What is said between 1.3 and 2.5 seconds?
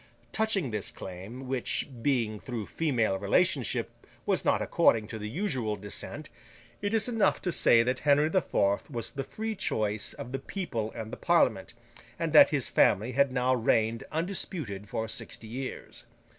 which, being